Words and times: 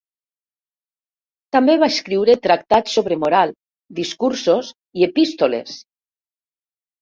També 1.55 1.75
va 1.83 1.89
escriure 1.93 2.35
tractats 2.47 2.95
sobre 2.97 3.19
moral, 3.25 3.53
discursos 4.01 4.73
i 5.03 5.07
epístoles. 5.09 5.77